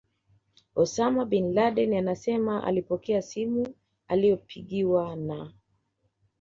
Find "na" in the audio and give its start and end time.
5.15-5.53